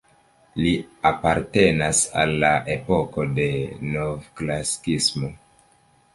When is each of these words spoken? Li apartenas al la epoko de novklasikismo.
Li 0.61 0.69
apartenas 1.09 1.99
al 2.21 2.33
la 2.45 2.49
epoko 2.77 3.27
de 3.37 3.47
novklasikismo. 3.93 5.33